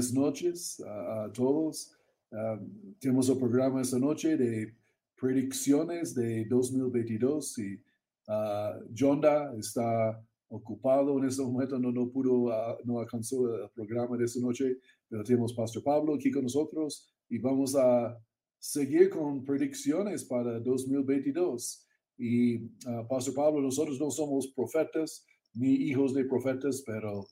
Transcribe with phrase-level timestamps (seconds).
[0.00, 1.92] buenas noches a, todos.
[2.98, 4.74] tenemos un programa esta noche de
[5.14, 7.74] predicciones de 2022 y
[8.28, 12.50] uh, Jonda está ocupado en este momento, no, no pudo,
[12.84, 17.38] no alcanzó el programa de esta noche, pero tenemos Pastor Pablo aquí con nosotros y
[17.38, 18.18] vamos a
[18.58, 21.86] seguir con predicciones para 2022.
[22.16, 22.58] Y
[23.06, 27.26] Pastor Pablo, nosotros no somos profetas ni hijos de profetas, pero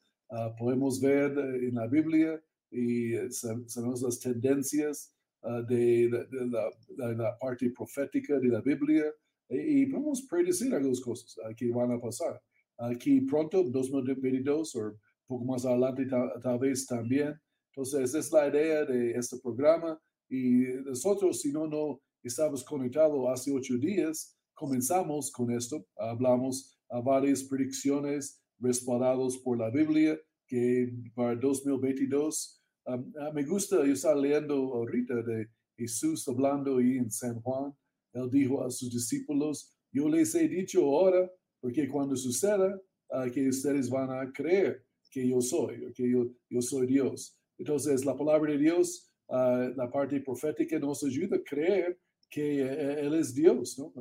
[0.59, 2.39] podemos ver en la Biblia
[2.71, 9.05] y sabemos las tendencias ah, de, la, parte profética de la Biblia
[9.49, 12.41] y, podemos predecir algunas cosas ah, que van a pasar.
[12.79, 17.35] Aquí pronto, 2022 o poco más adelante tal, vez también.
[17.73, 23.53] Entonces, es la idea de este programa y nosotros, si no, no estamos conectados hace
[23.53, 31.37] ocho días, comenzamos con esto, hablamos a varias predicciones respaldados por la Biblia, que para
[31.37, 32.58] 2022,
[32.89, 37.73] um, ah, me gusta, yo estaba leyendo ahorita de Jesús hablando ahí en San Juan,
[38.13, 43.49] él dijo a sus discípulos, yo les he dicho ahora, porque cuando suceda, uh, que
[43.49, 47.39] ustedes van a creer que yo soy, que yo, yo soy Dios.
[47.59, 51.99] Entonces, la palabra de Dios, uh, la parte profética nos ayuda a creer
[52.31, 53.93] que eh, Él es Dios, ¿no?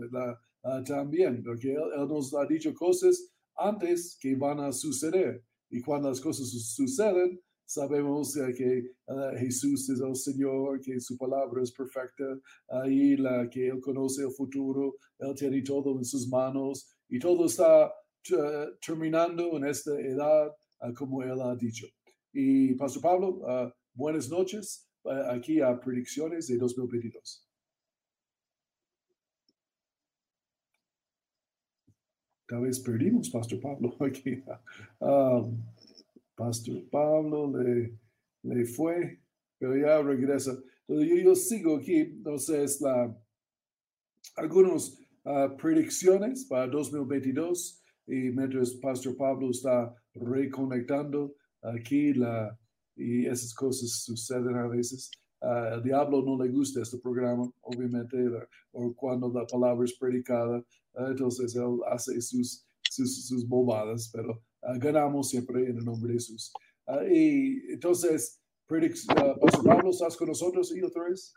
[0.83, 5.41] también, porque él, nos ha dicho cosas antes que van a suceder.
[5.69, 11.61] Y cuando las cosas suceden, sabemos que uh, Jesús es el Señor, que su palabra
[11.61, 16.97] es perfecta, ahí la que Él conoce el futuro, Él tiene todo en sus manos
[17.09, 21.85] y todo está uh, terminando en esta edad uh, como Él ha dicho.
[22.33, 24.87] Y Pastor Pablo, buenas noches
[25.29, 27.47] aquí a predicciones de 2022.
[32.47, 34.41] tal vez perdimos Pastor Pablo aquí.
[34.99, 35.61] Um,
[36.37, 37.97] Pastor Pablo le,
[38.43, 39.19] le, fue,
[39.57, 40.51] pero ya regresa.
[40.87, 43.13] Entonces yo, yo sigo aquí, entonces la,
[44.35, 52.57] algunas uh, predicciones para 2022 y mientras Pastor Pablo está reconectando aquí la,
[52.95, 55.09] y esas cosas suceden a veces.
[55.41, 58.17] Uh, el diablo no le gusta este programa, obviamente,
[58.71, 64.46] o cuando la palabra es predicada, entonces él hace sus, sus, bobadas, pero ah,
[64.79, 66.51] ganamos siempre en el nombre de Jesús.
[66.85, 68.41] Ah, y entonces,
[69.09, 71.33] ah, Pastor Pablo, ¿estás con nosotros y otra vez?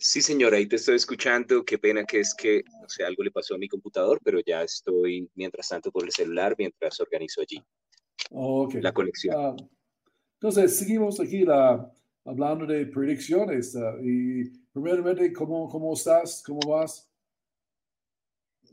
[0.00, 1.64] Sí, señora, ahí te estoy escuchando.
[1.64, 4.62] Qué pena que es que, no sé, algo le pasó a mi computador, pero ya
[4.62, 7.60] estoy, mientras tanto, por el celular, mientras organizo allí
[8.80, 9.56] la conexión.
[10.34, 11.92] entonces, seguimos aquí la,
[12.24, 13.76] hablando de predicciones.
[14.02, 16.42] y primeramente, ¿cómo, ¿cómo estás?
[16.46, 17.07] ¿Cómo vas?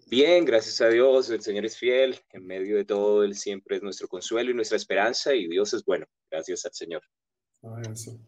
[0.07, 3.81] Bien, gracias a Dios, el Señor es fiel, en medio de todo Él siempre es
[3.81, 7.01] nuestro consuelo y nuestra esperanza y Dios es bueno, gracias al Señor.
[7.63, 8.19] Ah, eso.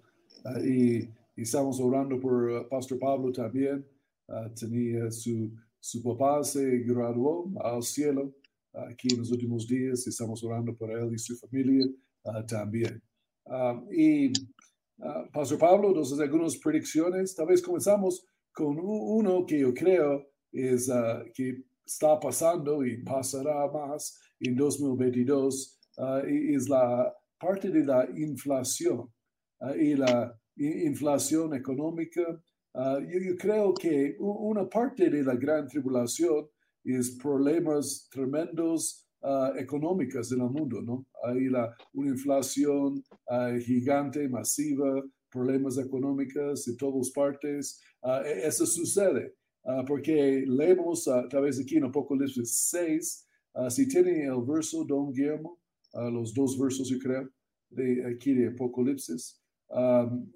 [0.43, 3.87] Ah, y, estamos orando por uh, Pastor Pablo también,
[4.27, 8.33] uh, tenía su, su papá se graduó al cielo
[8.73, 11.85] aquí en los últimos días, estamos orando por él y su familia
[12.47, 13.01] también.
[13.91, 14.33] y
[15.31, 20.89] Pastor Pablo, entonces algunas predicciones, tal vez comenzamos con uno que yo creo es
[21.33, 29.09] que está pasando y pasará más en 2022 uh, es la parte de la inflación
[29.61, 32.21] uh, y la inflación económica.
[32.73, 36.47] Uh, yo, creo que una parte de la gran tribulación
[36.83, 39.03] es problemas tremendos
[39.57, 41.05] económicos en el mundo, ¿no?
[41.23, 43.03] Hay la, una inflación
[43.65, 47.81] gigante, masiva, problemas económicos de todas partes.
[48.23, 49.33] Eso sucede.
[49.69, 55.11] Ah, porque leemos a través aquí en Apocalipsis 6, ah, si tiene el verso, don
[55.11, 55.59] Guillermo,
[55.93, 57.29] ah, los dos versos yo creo,
[57.69, 59.41] de aquí de Apocalipsis.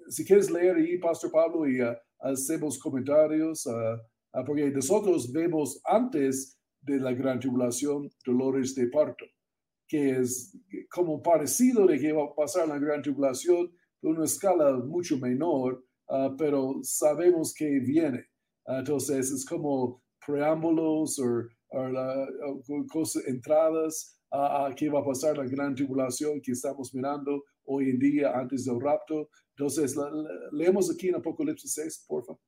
[0.08, 1.78] si quieres leer ahí, Pastor Pablo, y
[2.18, 3.66] hacemos comentarios,
[4.46, 9.24] porque nosotros vemos antes de la gran tribulación dolores de parto,
[9.88, 10.54] que es
[10.90, 15.82] como parecido de que va a pasar la gran tribulación, de una escala mucho menor,
[16.36, 18.31] pero sabemos que viene.
[18.66, 21.48] Ah, entonces, es como preámbulos o,
[22.90, 27.98] cosas, entradas a, qué va a pasar la gran tribulación que estamos mirando hoy en
[27.98, 29.28] día antes del rapto.
[29.56, 29.96] Entonces,
[30.52, 32.40] leemos aquí en Apocalipsis 6, por favor.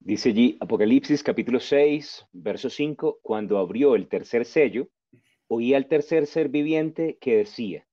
[0.00, 4.88] Dice allí Apocalipsis capítulo 6, verso 5, cuando abrió el tercer sello,
[5.48, 7.86] oí al tercer ser viviente que decía,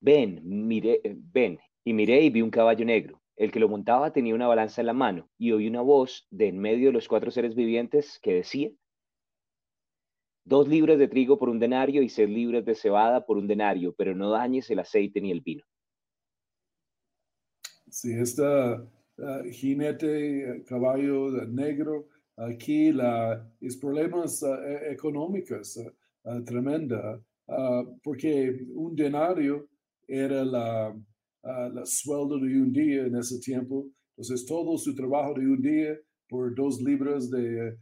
[0.00, 4.34] ven, mire, ven, y miré y vi un caballo negro el que lo montaba tenía
[4.34, 7.30] una balanza en la mano y oí una voz de en medio de los cuatro
[7.30, 8.70] seres vivientes que decía,
[10.44, 13.94] Dos libras de trigo por un denario y seis libras de cebada por un denario,
[13.94, 15.62] pero no dañes el aceite ni el vino.
[17.90, 18.82] Si esta
[19.52, 25.78] jinete, caballo negro, aquí la, es problemas e, económicos
[26.46, 27.20] tremenda,
[28.02, 29.68] porque un denario
[30.06, 30.96] era la,
[31.42, 33.86] la sueldo de un día en ese tiempo.
[34.16, 35.96] Entonces todo su trabajo de un día
[36.28, 37.76] por dos libras de,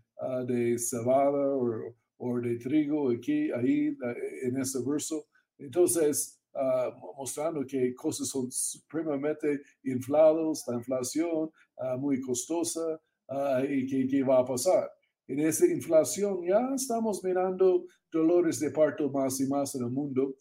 [0.47, 3.97] de cebada o o de trigo aquí, ahí,
[4.43, 5.27] en ese verso.
[5.59, 13.87] Entonces, uh, mostrando que cosas son supremamente infladas, la inflación uh, muy costosa uh, y
[13.87, 14.91] que, que, va a pasar.
[15.29, 20.37] En esa inflación ya estamos mirando dolores de parto más y más en el mundo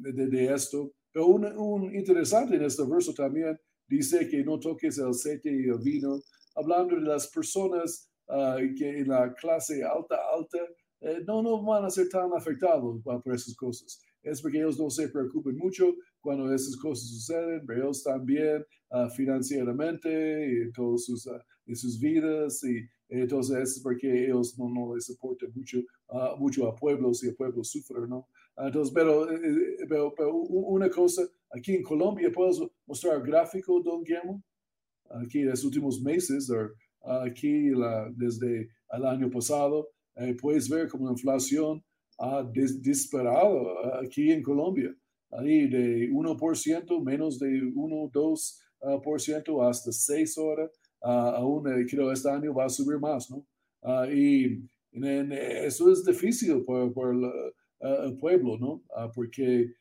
[0.00, 0.92] de, de, esto.
[1.16, 3.58] Pero un, un, interesante en este verso también
[3.88, 6.20] dice que no toques el aceite y el vino,
[6.54, 10.58] hablando de las personas uh, que en la clase alta, alta,
[11.00, 13.98] eh, no, no van a ser tan afectados por esas cosas.
[14.22, 19.08] Es porque ellos no se preocupen mucho cuando esas cosas suceden, pero ellos también uh,
[19.08, 21.40] financieramente y todas sus, uh,
[21.74, 25.78] sus vidas y entonces es porque ellos no, no les importa mucho,
[26.38, 28.28] mucho a pueblos y el pueblo sufre, ¿no?
[28.58, 34.42] Entonces, pero, eh, pero, pero, una cosa, aquí en Colombia, ¿puedes mostrar gráfico, don Guillermo?
[35.10, 36.50] Aquí en los últimos meses,
[37.02, 41.82] aquí la, desde el año pasado, eh, puedes ver como la inflación
[42.18, 42.42] ha
[42.80, 44.94] disparado aquí en Colombia,
[45.30, 50.70] ahí de 1%, menos de 1, 2% uh, hasta 6 horas,
[51.02, 53.46] uh, aún eh, creo este año va a subir más, ¿no?
[53.82, 55.06] Uh, y, y
[55.66, 57.30] eso es difícil por, por el,
[57.80, 58.82] el pueblo, ¿no?
[59.14, 59.72] porque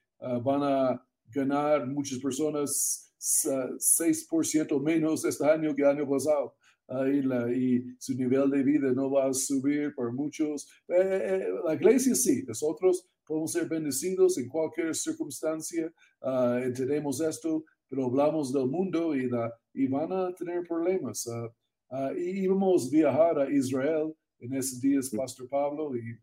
[0.44, 6.56] van a ganar muchas personas 6% menos este año que el año pasado
[6.88, 10.68] ahí la, y su nivel de vida no va a subir por muchos.
[10.88, 17.66] Eh, eh, la iglesia sí, nosotros podemos ser bendecidos en cualquier circunstancia, uh, entendemos esto,
[17.90, 21.26] pero hablamos del mundo y, la, y van a tener problemas.
[21.26, 21.48] Uh,
[21.96, 26.16] uh, y íbamos a viajar a Israel en esos días, Pastor Pablo, y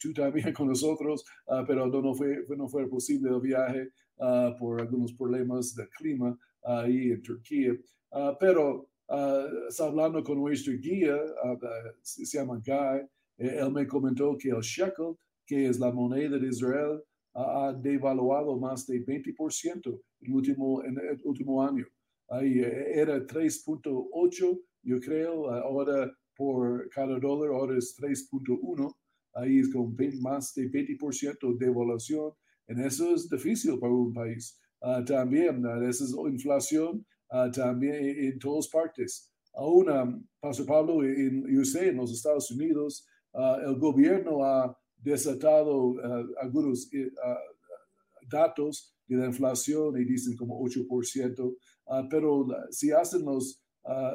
[0.00, 1.24] tú también con nosotros,
[1.66, 3.90] pero no, fue, no fue posible el viaje
[4.58, 7.72] por algunos problemas de clima ahí en Turquía.
[8.40, 11.16] pero hablando con nuestro guía,
[12.02, 13.06] se llama Guy,
[13.38, 15.16] eh, él me comentó que el shekel,
[15.46, 17.02] que es la moneda de Israel,
[17.34, 21.86] ha devaluado más de 20% en el último, en el último año.
[22.28, 28.94] Ahí eh, era 3.8, yo creo, ahora por cada dólar, ahora es 3.1.
[29.36, 32.32] Ahí es con más de 20% de devaluación.
[32.66, 34.58] En eso es difícil para un país.
[34.80, 39.30] Uh, también, esa es inflación uh, también en todas partes.
[39.54, 45.88] Aún, um, Pastor Pablo, en USA, en los Estados Unidos, uh, el gobierno ha desatado
[45.88, 45.98] uh,
[46.40, 46.88] algunos
[48.30, 51.56] datos de la inflación y dicen como 8%,
[52.10, 53.62] pero si hacen los,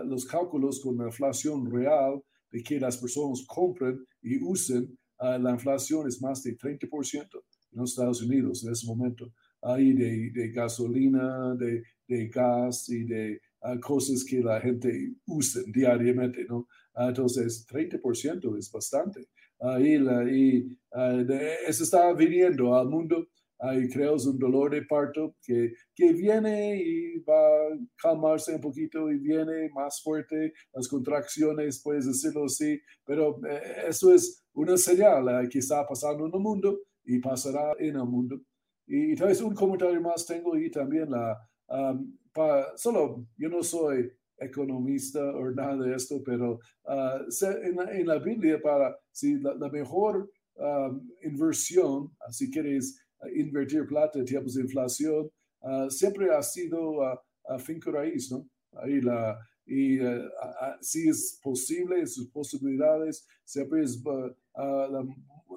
[0.03, 6.07] los cálculos con la inflación real de que las personas compren y usen, la inflación
[6.07, 6.89] es más de 30%
[7.73, 13.79] en los Estados Unidos en ese momento ahí de, gasolina, de, gas y de uh,
[13.79, 16.67] cosas que la gente usa diariamente, ¿no?
[16.95, 19.21] Uh, entonces, 30% es bastante.
[19.79, 23.27] Y de, eso está viniendo al mundo.
[23.59, 28.61] Ahí creo es un dolor de parto que, que viene y va a calmarse un
[28.61, 34.77] poquito y viene más fuerte, las contracciones, puedes decirlo así, pero eh, eso es una
[34.77, 38.39] señal que está pasando en el mundo y pasará en el mundo.
[38.87, 42.17] Y, tal vez un comentario más tengo y también la, um,
[42.75, 48.19] solo yo no soy economista o nada de esto, pero uh, en, la, en, la,
[48.19, 54.63] Biblia para si la, mejor um, inversión, si quieres uh, invertir plata en tiempos de
[54.63, 55.29] inflación,
[55.61, 57.21] uh, siempre ha sido a
[57.59, 58.47] finca raíz, ¿no?
[58.73, 59.37] Ahí la,
[59.71, 59.99] y
[60.81, 65.07] si es posible, sus posibilidades, siempre es la,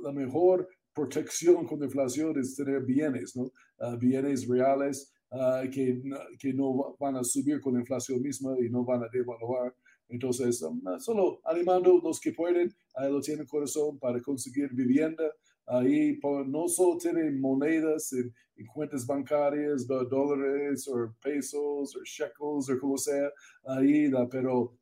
[0.02, 3.50] la, mejor protección contra inflación es tener bienes, ¿no?
[3.80, 6.00] Ah, bienes reales uh, que,
[6.38, 9.74] que no van a subir con la inflación misma y no van a devaluar.
[10.08, 15.24] Entonces, um, solo animando los que pueden, uh, lo tienen corazón para conseguir vivienda.
[15.66, 18.32] Ahí no solo tienen monedas en,
[18.72, 23.30] cuentas bancarias, dólares o pesos o shekels o como sea,
[23.66, 24.76] ahí, pero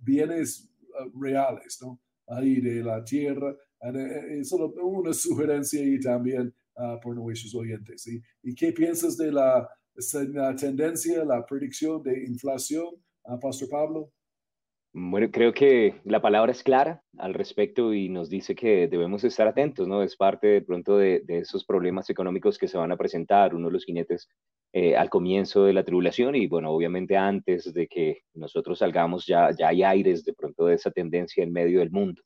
[0.00, 0.70] bienes
[1.14, 2.00] reales, ¿no?
[2.26, 8.02] Ahí de la tierra eh, eh, solo una sugerencia y también uh, por nuestros oyentes.
[8.02, 8.22] ¿sí?
[8.42, 9.68] ¿Y qué piensas de la,
[10.58, 12.88] tendencia, la predicción de inflación,
[13.24, 14.12] uh, Pastor Pablo?
[14.92, 19.46] Bueno, creo que la palabra es clara al respecto y nos dice que debemos estar
[19.46, 20.02] atentos, ¿no?
[20.02, 23.72] Es parte de pronto de, esos problemas económicos que se van a presentar, uno de
[23.72, 24.28] los jinetes
[24.72, 29.50] eh, al comienzo de la tribulación y bueno, obviamente antes de que nosotros salgamos ya,
[29.56, 32.22] ya hay aires de pronto de esa tendencia en medio del mundo.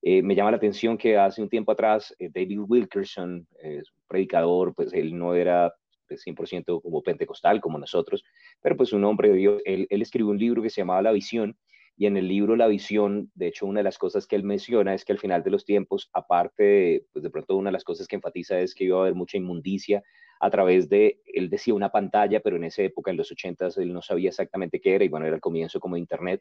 [0.00, 4.74] Eh, me llama la atención que hace un tiempo atrás eh, David Wilkerson, un predicador,
[4.74, 5.74] pues él no era
[6.08, 8.24] 100% pues, como pentecostal como nosotros,
[8.62, 11.12] pero pues un hombre de Dios, él, él escribió un libro que se llamaba La
[11.12, 11.54] Visión
[11.98, 14.94] y en el libro La visión, de hecho, una de las cosas que él menciona
[14.94, 17.82] es que al final de los tiempos, aparte, de, pues de pronto una de las
[17.82, 20.04] cosas que enfatiza es que iba a haber mucha inmundicia
[20.38, 23.92] a través de, él decía una pantalla, pero en esa época, en los 80 él
[23.92, 26.40] no sabía exactamente qué era, y bueno, era el comienzo como Internet.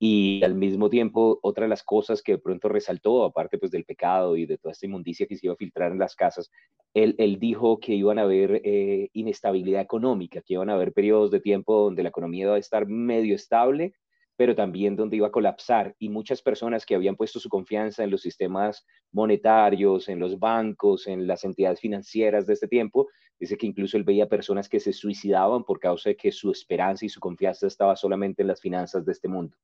[0.00, 3.84] Y al mismo tiempo, otra de las cosas que de pronto resaltó, aparte pues del
[3.84, 6.50] pecado y de toda esta inmundicia que se iba a filtrar en las casas,
[6.92, 11.30] él, él dijo que iban a haber eh, inestabilidad económica, que iban a haber periodos
[11.30, 13.94] de tiempo donde la economía iba a estar medio estable,
[14.42, 18.10] pero también donde iba a colapsar y muchas personas que habían puesto su confianza en
[18.10, 23.06] los sistemas monetarios, en los bancos, en las entidades financieras de este tiempo,
[23.38, 27.06] dice que incluso él veía personas que se suicidaban por causa de que su esperanza
[27.06, 29.56] y su confianza estaba solamente en las finanzas de este mundo.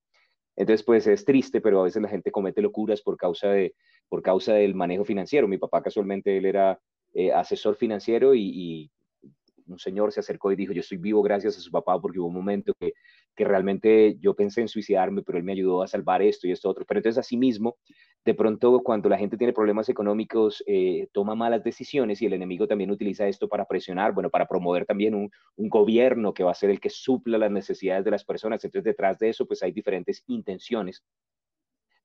[0.55, 3.75] Entonces, pues es triste, pero a veces la gente comete locuras por causa, de,
[4.09, 5.49] por causa del manejo financiero.
[5.49, 6.79] Mi papá casualmente, él era
[7.15, 8.93] eh, asesor financiero y,
[9.69, 12.29] un señor se acercó y dijo, yo estoy vivo gracias a su papá porque hubo
[12.29, 12.95] un momento que,
[13.35, 16.69] que realmente yo pensé en suicidarme, pero él me ayudó a salvar esto y esto
[16.69, 16.85] otro.
[16.87, 17.77] Pero entonces, asimismo,
[18.25, 22.67] de pronto cuando la gente tiene problemas económicos, eh, toma malas decisiones y el enemigo
[22.67, 26.55] también utiliza esto para presionar, bueno, para promover también un, un gobierno que va a
[26.55, 28.65] ser el que supla las necesidades de las personas.
[28.65, 31.03] Entonces, detrás de eso, pues hay diferentes intenciones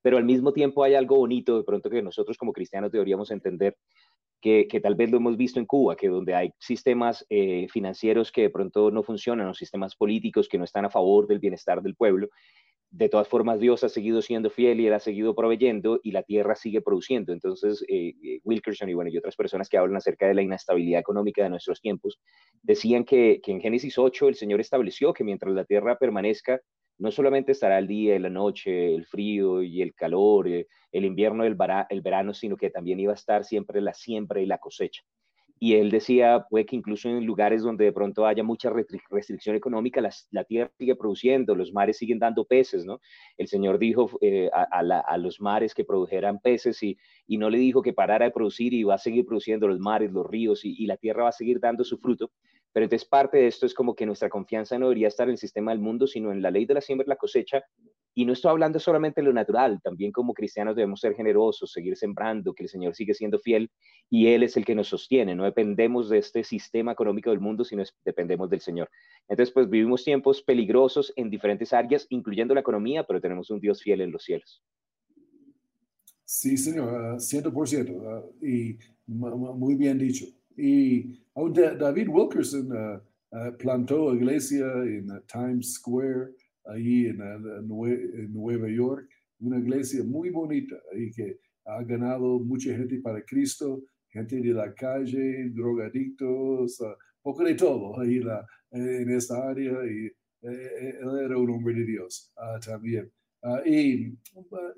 [0.04, 3.78] pero al mismo tiempo hay algo bonito de pronto que nosotros como cristianos deberíamos entender
[4.44, 8.42] que, tal vez lo hemos visto en Cuba, que donde hay sistemas eh, financieros que
[8.42, 11.94] de pronto no funcionan o sistemas políticos que no están a favor del bienestar del
[11.94, 12.28] pueblo,
[12.90, 16.22] de todas formas Dios ha seguido siendo fiel y él ha seguido proveyendo y la
[16.22, 17.32] tierra sigue produciendo.
[17.32, 21.00] Entonces, eh, eh, Wilkerson y, bueno, y otras personas que hablan acerca de la inestabilidad
[21.00, 22.20] económica de nuestros tiempos,
[22.62, 26.60] decían que, que en Génesis 8 el Señor estableció que mientras la tierra permanezca,
[26.98, 31.04] no solamente estará el día y la noche, el frío y el calor, eh, el
[31.04, 34.58] invierno y el, verano, sino que también iba a estar siempre la siembra y la
[34.58, 35.02] cosecha.
[35.58, 40.02] Y él decía, puede que incluso en lugares donde de pronto haya mucha restricción económica,
[40.30, 43.00] la, tierra sigue produciendo, los mares siguen dando peces, ¿no?
[43.38, 46.98] El Señor dijo eh, a, los mares que produjeran peces y,
[47.28, 50.26] no le dijo que parara de producir y va a seguir produciendo los mares, los
[50.26, 52.30] ríos y la tierra va a seguir dando su fruto,
[52.74, 55.38] pero entonces parte de esto es como que nuestra confianza no debería estar en el
[55.38, 57.62] sistema del mundo, sino en la ley de la siembra y la cosecha.
[58.16, 61.96] Y no estoy hablando solamente de lo natural, también como cristianos debemos ser generosos, seguir
[61.96, 63.70] sembrando, que el Señor sigue siendo fiel
[64.10, 65.36] y Él es el que nos sostiene.
[65.36, 68.90] No dependemos de este sistema económico del mundo, sino dependemos del Señor.
[69.28, 73.82] Entonces, pues vivimos tiempos peligrosos en diferentes áreas, incluyendo la economía, pero tenemos un Dios
[73.82, 74.64] fiel en los cielos.
[76.24, 78.02] Sí, Señor, 100%.
[78.04, 78.76] Ah, y
[79.06, 80.26] muy bien dicho.
[80.56, 83.00] Y David Wilkerson uh,
[83.36, 86.32] uh, plantó iglesia en uh, Times Square,
[86.66, 87.18] ahí en,
[88.32, 89.08] Nueva York,
[89.40, 94.72] una iglesia muy bonita y que ha ganado mucha gente para Cristo, gente de la
[94.74, 96.78] calle, drogadictos,
[97.20, 100.06] poco de todo ahí la, en esta área y
[100.42, 102.32] eh, él era un hombre de Dios
[102.64, 103.10] también.
[103.66, 104.14] y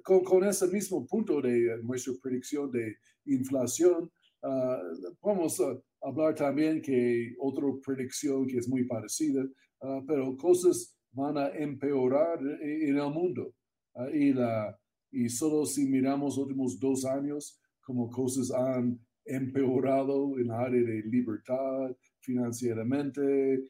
[0.03, 4.11] con, con, ese mismo punto de nuestra predicción de inflación,
[4.43, 4.81] Ah,
[5.23, 9.43] vamos a hablar también que otra predicción que es muy parecida,
[9.81, 13.53] uh, pero cosas van a empeorar en, el mundo.
[13.95, 14.79] Uh, y, la,
[15.11, 20.83] y solo si miramos los últimos dos años, como cosas han empeorado en la área
[20.83, 23.65] de libertad financieramente,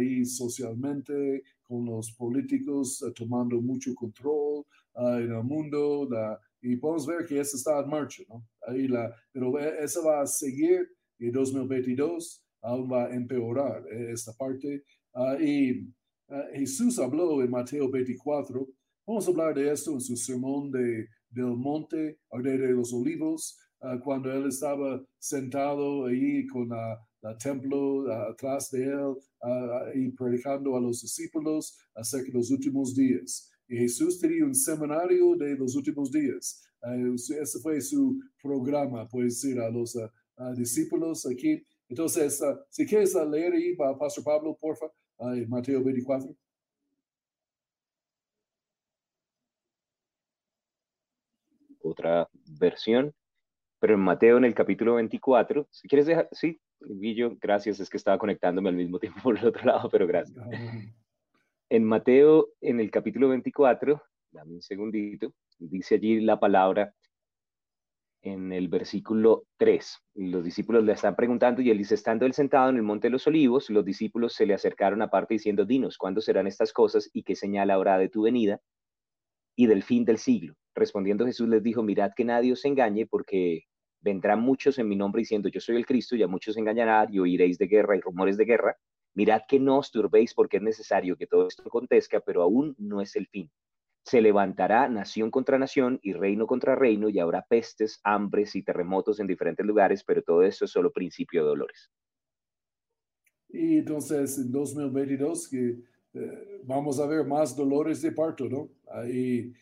[0.00, 4.64] y socialmente, con los políticos tomando mucho control
[4.96, 8.42] en el mundo, la, y podemos ver que eso está en marcha, ¿no?
[8.66, 14.12] Ahí la, pero e, eso va a seguir en 2022, aún va a empeorar eh,
[14.12, 14.82] esta parte.
[15.12, 15.92] Ah, y
[16.30, 18.66] ah, Jesús habló en Mateo 24,
[19.06, 23.58] vamos a hablar de esto en su sermón de, del monte, de, de los olivos,
[23.82, 26.98] ah, cuando él estaba sentado ahí con la,
[27.38, 29.14] templo atrás de él
[29.94, 33.50] y predicando a los discípulos acerca de los últimos días.
[33.68, 36.62] Y Jesús tenía un seminario de los últimos días.
[36.82, 39.96] Uh, ese fue su programa, puede decir, a los
[40.54, 41.64] discípulos aquí.
[41.88, 44.86] Entonces, uh, si quieres leer ahí, Pastor Pablo, porfa,
[45.18, 46.34] uh, Mateo 24.
[51.80, 52.28] Otra
[52.58, 53.14] versión,
[53.78, 57.96] pero en Mateo en el capítulo 24, si quieres dejar, sí, Guillo, gracias, es que
[57.96, 60.42] estaba conectándome al mismo tiempo por el otro lado, pero gracias.
[61.70, 64.02] En Mateo, en el capítulo 24,
[64.32, 66.94] dame un segundito, dice allí la palabra
[68.22, 69.98] en el versículo 3.
[70.14, 73.12] Los discípulos le están preguntando y él dice, estando él sentado en el monte de
[73.12, 77.22] los olivos, los discípulos se le acercaron aparte diciendo, dinos, ¿cuándo serán estas cosas y
[77.22, 78.60] qué señal habrá de tu venida
[79.56, 80.54] y del fin del siglo?
[80.74, 83.64] Respondiendo Jesús les dijo, mirad que nadie os engañe porque
[84.00, 87.18] vendrán muchos en mi nombre diciendo, yo soy el Cristo, y a muchos engañarán y
[87.18, 88.76] oiréis de guerra y rumores de guerra.
[89.14, 93.00] Mirad que no os turbéis porque es necesario que todo esto acontezca, pero aún no
[93.00, 93.50] es el fin
[94.04, 99.18] se levantará nación contra nación y reino contra reino y habrá pestes, hambres y terremotos
[99.18, 101.90] en diferentes lugares, pero todo eso es solo principio de dolores.
[103.48, 105.78] Y entonces en 2022 que
[106.12, 108.70] eh, vamos a ver más dolores de parto, ¿no?
[109.08, 109.52] Y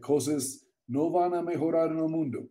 [0.00, 2.48] cosas no van a mejorar en el mundo.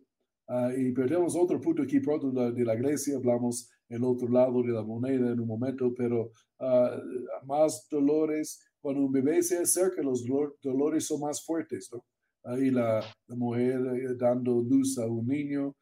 [0.48, 4.62] Uh, y perdemos otro punto aquí pronto de, de, la iglesia, hablamos el otro lado
[4.62, 7.00] de la moneda en un momento, pero ah,
[7.44, 10.24] más dolores cuando un bebé se acerca, los
[10.62, 12.04] dolores son más fuertes, ¿no?
[12.44, 15.74] Ahí la, mujer eh, dando luz a un niño,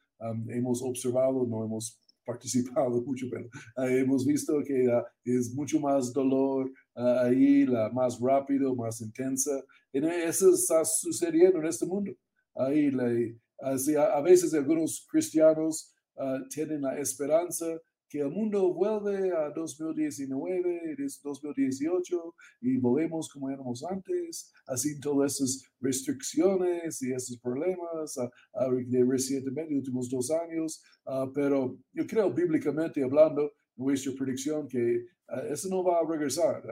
[0.48, 3.44] hemos observado, no hemos participado mucho, pero
[3.86, 9.02] eh, hemos visto que uh, es mucho más dolor uh, ahí, la más rápido, más
[9.02, 9.62] intensa.
[9.92, 12.10] Y eso está sucediendo en este mundo.
[12.54, 13.10] Ahí, la,
[13.58, 17.66] así, a, a, veces algunos cristianos uh, tienen la esperanza
[18.14, 20.94] que el mundo vuelve a 2019,
[21.24, 29.04] 2018 y volvemos como éramos antes, así todas esas restricciones y esos problemas uh, de
[29.04, 35.68] recientemente, últimos dos años, uh, pero yo creo bíblicamente hablando, nuestra predicción que uh, eso
[35.68, 36.62] no va a regresar,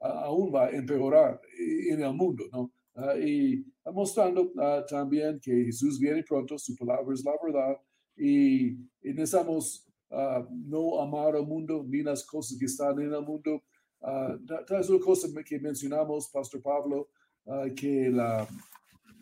[0.00, 1.40] aún va a empeorar
[1.88, 2.70] en el mundo, ¿no?
[3.18, 4.52] y mostrando
[4.86, 7.76] también que Jesús viene pronto, su palabra es la verdad,
[8.18, 13.62] y necesitamos Ah, no amar al mundo ni las cosas que están en el mundo.
[14.00, 17.10] Uh, es una cosa que mencionamos, Pastor Pablo,
[17.46, 18.48] ah, que, la,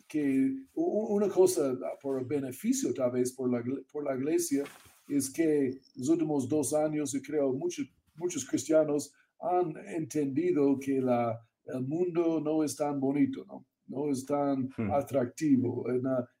[0.07, 4.63] que una cosa por beneficio tal vez por la, por la iglesia
[5.07, 11.39] es que los últimos dos años, yo creo, muchos, muchos cristianos han entendido que la,
[11.65, 13.65] el mundo no es tan bonito, ¿no?
[13.87, 14.91] no es tan hmm.
[14.91, 15.85] atractivo,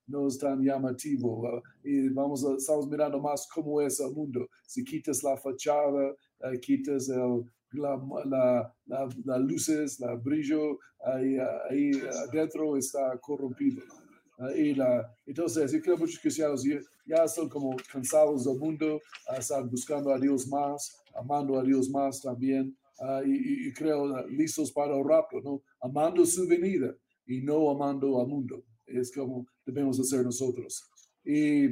[0.09, 1.61] no, es tan llamativo.
[1.83, 4.47] y vamos a, estamos mirando más cómo es el mundo.
[4.67, 8.73] Si quitas la fachada, eh, quitas el, la, la,
[9.25, 11.37] la, luces, el brillo, ahí,
[11.69, 11.91] ahí
[12.27, 13.83] adentro está corrompido.
[14.55, 18.99] y la, entonces, yo creo que muchos cristianos ya, ya son como cansados del mundo,
[19.27, 22.75] ah, están buscando a Dios más, amando a Dios más también.
[23.01, 25.61] Uh, y, creo listos para el rapto, ¿no?
[25.81, 26.93] Amando su venida
[27.25, 28.61] y no amando al mundo.
[28.91, 30.89] Es como debemos hacer nosotros.
[31.23, 31.67] Y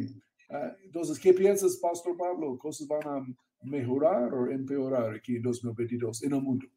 [0.49, 2.57] ah, entonces, ¿qué piensas, Pastor Pablo?
[2.57, 3.25] ¿Cosas van a
[3.63, 6.67] mejorar o empeorar aquí en 2022 en el mundo?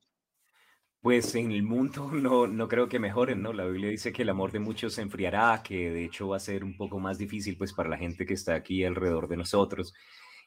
[1.02, 3.52] Pues en el mundo no, no creo que mejoren, ¿no?
[3.52, 6.40] La Biblia dice que el amor de muchos se enfriará, que de hecho va a
[6.40, 9.94] ser un poco más difícil pues para la gente que está aquí alrededor de nosotros.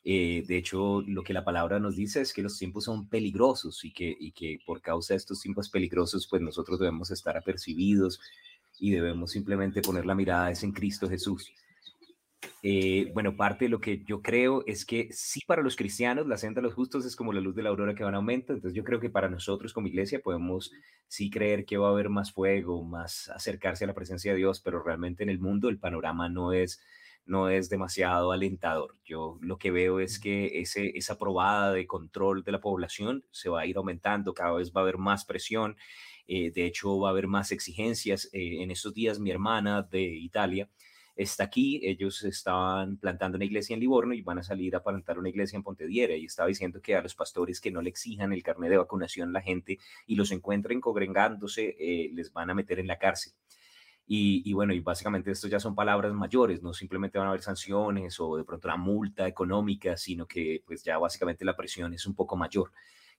[0.05, 3.85] Eh, de hecho, lo que la palabra nos dice es que los tiempos son peligrosos
[3.85, 8.19] y que, y que por causa de estos tiempos peligrosos, pues nosotros debemos estar apercibidos
[8.79, 11.53] y debemos simplemente poner la mirada en Cristo Jesús.
[12.61, 16.37] Eh, bueno, parte de lo que yo creo es que sí para los cristianos la
[16.37, 18.53] senda de los justos es como la luz de la aurora que va en aumento,
[18.53, 20.71] entonces yo creo que para nosotros como iglesia podemos
[21.07, 24.61] sí creer que va a haber más fuego, más acercarse a la presencia de Dios,
[24.61, 26.81] pero realmente en el mundo el panorama no es
[27.25, 28.97] no es demasiado alentador.
[29.05, 33.49] Yo lo que veo es que ese, esa probada de control de la población se
[33.49, 35.77] va a ir aumentando, cada vez va a haber más presión,
[36.27, 38.29] eh, de hecho va a haber más exigencias.
[38.33, 40.69] Eh, en estos días mi hermana de Italia
[41.15, 45.19] está aquí, ellos estaban plantando una iglesia en Livorno y van a salir a plantar
[45.19, 48.33] una iglesia en Pontediera y estaba diciendo que a los pastores que no le exijan
[48.33, 52.79] el carnet de vacunación la gente y los encuentren congregándose, eh, les van a meter
[52.79, 53.33] en la cárcel.
[54.05, 58.19] Y, bueno, y básicamente esto ya son palabras mayores, no simplemente van a haber sanciones
[58.19, 62.13] o de pronto una multa económica, sino que pues ya básicamente la presión es un
[62.13, 62.71] poco mayor.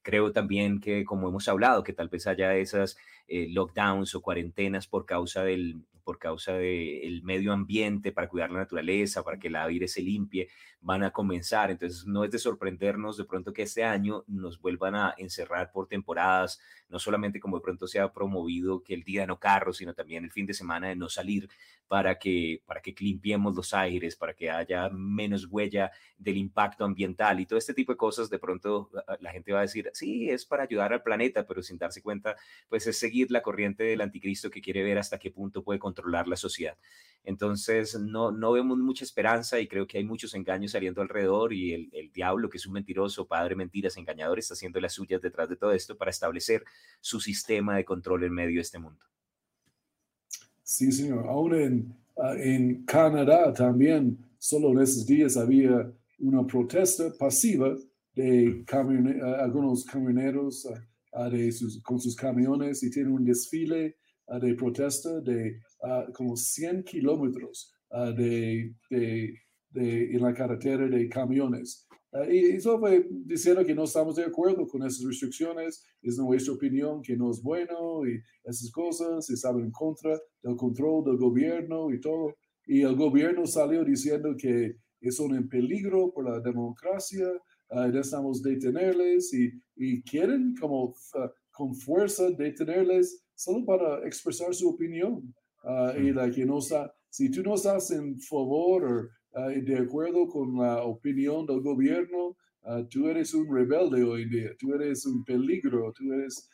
[0.04, 4.86] Creo también que, como hemos hablado, que tal vez haya esas eh, lockdowns o cuarentenas
[4.86, 9.56] por causa del, por causa del medio ambiente, para cuidar la naturaleza, para que el
[9.56, 10.48] aire se limpie,
[10.80, 11.70] van a comenzar.
[11.70, 15.88] Entonces, no es de sorprendernos de pronto que este año nos vuelvan a encerrar por
[15.88, 19.72] temporadas, no solamente como de pronto se ha promovido que el día de no carro,
[19.72, 21.48] sino también el fin de semana de no salir
[21.88, 27.40] para que, para que limpiemos los aires, para que haya menos huella del impacto ambiental
[27.40, 28.30] y todo este tipo de cosas.
[28.30, 28.90] De pronto
[29.20, 32.36] la gente va a decir, sí, es para ayudar al planeta, pero sin darse cuenta,
[32.68, 36.26] pues es seguir la corriente del anticristo que quiere ver hasta qué punto puede controlar
[36.28, 36.76] la sociedad.
[37.24, 41.72] Entonces, no, no vemos mucha esperanza y creo que hay muchos engaños saliendo alrededor y
[41.72, 45.48] el, el, diablo, que es un mentiroso, padre mentiras, engañador, está haciendo las suyas detrás
[45.48, 46.64] de todo esto para establecer
[47.00, 49.00] su sistema de control en medio de este mundo.
[50.62, 51.26] Sí, señor.
[51.26, 51.96] Aún en,
[52.38, 57.74] en Canadá también, solo en esos días había una protesta pasiva
[58.14, 60.68] de ah, algunos camioneros
[61.30, 63.96] de sus, con sus camiones y tienen un desfile
[64.40, 65.60] de protesta de
[66.12, 67.72] como 100 kilómetros
[68.16, 69.34] de, de,
[69.70, 71.86] de, en la carretera de camiones.
[72.30, 77.02] y eso fue diciendo que no estamos de acuerdo con esas restricciones, es nuestra opinión
[77.02, 81.92] que no es bueno y esas cosas, y saben en contra del control del gobierno
[81.92, 82.34] y todo.
[82.66, 84.76] Y el gobierno salió diciendo que
[85.10, 87.26] son en peligro por la democracia,
[87.70, 90.94] uh, necesitamos detenerles y, y quieren como
[91.50, 95.34] con fuerza detenerles solo para expresar su opinión.
[95.64, 99.78] Uh, y la que no está, si tú no estás en favor o uh, de
[99.78, 104.74] acuerdo con la opinión del gobierno, uh, tú eres un rebelde hoy en día, tú
[104.74, 106.50] eres un peligro, tú eres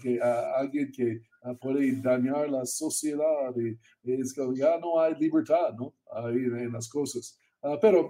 [0.00, 1.20] que, alguien que
[1.60, 3.78] puede dañar la sociedad y,
[4.20, 5.94] es que ya no hay libertad ¿no?
[6.12, 7.38] Ahí en las cosas.
[7.80, 8.08] pero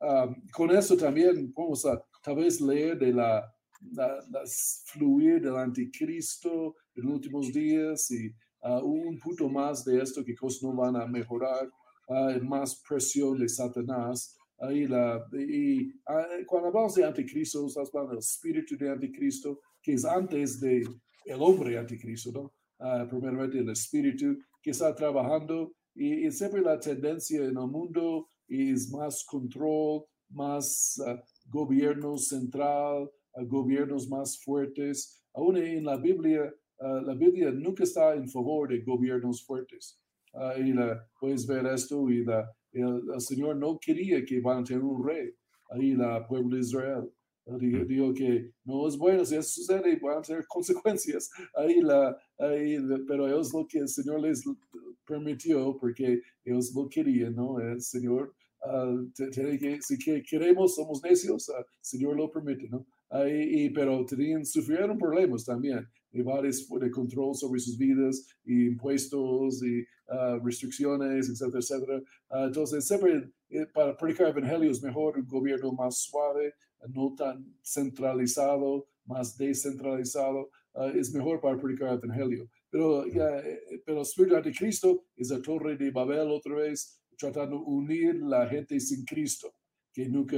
[0.00, 3.50] um, con eso también vamos a tal vez leer de la,
[3.92, 4.20] la,
[4.86, 8.34] fluir del anticristo en los últimos días y
[8.82, 11.70] un punto más de esto que cosas no van a mejorar,
[12.42, 14.36] más presión de Satanás.
[14.58, 15.92] Ahí la, y
[16.46, 20.86] cuando hablamos de anticristo, estamos hablando del espíritu de anticristo, que es antes de
[21.26, 22.52] el hombre anticristo, ¿no?
[23.08, 29.24] primeramente el espíritu que está trabajando y, siempre la tendencia en el mundo es más
[29.24, 31.00] control, más
[31.46, 33.10] gobierno central,
[33.46, 35.22] gobiernos más fuertes.
[35.34, 36.52] Aún en la Biblia
[36.84, 39.98] Ah, la Biblia nunca está en favor de gobiernos fuertes.
[40.34, 44.64] Uh, y la, puedes ver esto y la, el, Señor no quería que van a
[44.64, 45.30] tener un rey.
[45.70, 47.10] Ahí la pueblo de Israel.
[47.46, 51.30] Uh, dijo, que no es bueno si eso sucede, van a tener consecuencias.
[51.56, 52.76] Ahí la, ahí,
[53.08, 54.44] pero ellos lo que el Señor les
[55.06, 57.60] permitió porque ellos lo querían, ¿no?
[57.60, 58.34] El Señor
[58.66, 62.84] uh, tiene que, si que queremos, somos necios, el Señor lo permite, ¿no?
[63.08, 68.66] Ahí, y, pero tenían, sufrieron problemas también y varios de control sobre sus vidas, y
[68.68, 72.02] impuestos y ah, restricciones, etcétera, etcétera.
[72.30, 76.54] Uh, entonces, siempre eh, para predicar el evangelio es mejor un gobierno más suave,
[76.88, 80.50] no tan centralizado, más descentralizado.
[80.72, 82.48] Uh, es mejor para predicar el evangelio.
[82.70, 87.00] Pero, ya, eh, pero el espíritu de Cristo es la torre de Babel otra vez,
[87.18, 89.52] tratando de unir la gente sin Cristo,
[89.92, 90.36] que nunca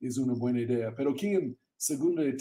[0.00, 0.94] es una buena idea.
[0.94, 1.58] Pero aquí en
[1.88, 2.36] 2 de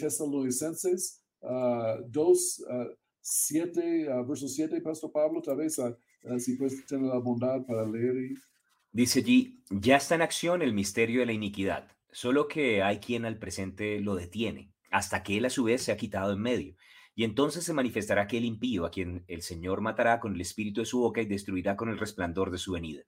[1.44, 5.96] Tesalonicenses, 2, uh, 7, uh, verso 7, Pastor Pablo, tal vez uh,
[6.40, 8.16] si puedes tener la bondad para leer.
[8.92, 13.26] Dice allí, ya está en acción el misterio de la iniquidad, solo que hay quien
[13.26, 16.76] al presente lo detiene, hasta que él a su vez se ha quitado en medio.
[17.16, 20.86] Y entonces se manifestará aquel impío a quien el Señor matará con el espíritu de
[20.86, 23.04] su boca y destruirá con el resplandor de su venida.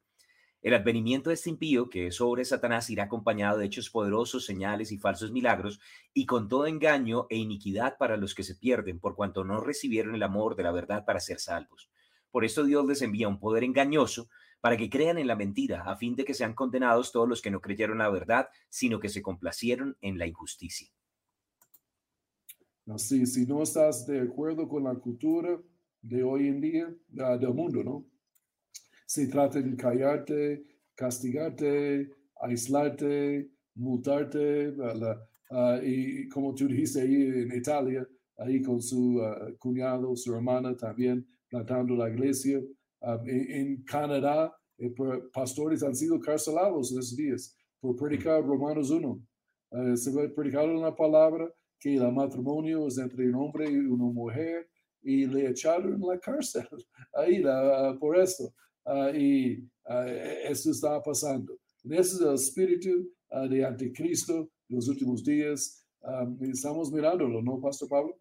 [0.65, 4.91] El advenimiento de este impío, que es sobre Satanás, irá acompañado de hechos poderosos, señales
[4.91, 5.79] y falsos milagros,
[6.11, 10.15] y con todo engaño e iniquidad para los que se pierden, por cuanto no recibieron
[10.15, 11.91] el amor de la verdad para ser salvos.
[12.31, 14.27] Por esto Dios les envía un poder engañoso
[14.59, 17.51] para que crean en la mentira, a fin de que sean condenados todos los que
[17.51, 20.89] no creyeron la verdad, sino que se complacieron en la injusticia.
[22.97, 25.61] sí, si no estás de acuerdo con la cultura
[26.01, 28.14] de hoy en día, ah, del mundo, ¿no?
[29.05, 30.63] Se trata de callarte,
[30.95, 32.09] castigarte,
[32.41, 40.15] aislarte, multarte, uh, y como tú dijiste ahí en Italia, ahí con su uh, cuñado,
[40.15, 42.59] su hermana también plantando la iglesia.
[43.01, 44.93] Um, en, Canadá, eh,
[45.31, 49.21] pastores han sido carcelados en esos días por predicar Romanos 1.
[49.71, 51.47] Uh, se va predicar una palabra
[51.79, 54.67] que el matrimonio es entre un hombre y una mujer
[55.03, 56.67] y le echaron en la cárcel
[57.13, 57.43] ahí
[57.99, 58.51] por esto.
[59.13, 60.07] Y uh,
[60.49, 61.57] esto está pasando.
[61.83, 65.85] Ese es el espíritu ah, de anticristo de los últimos días.
[66.41, 68.17] estamos mirándolo, ¿no, Pastor Pablo?